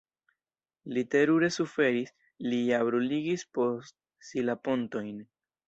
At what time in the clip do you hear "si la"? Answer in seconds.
4.31-4.59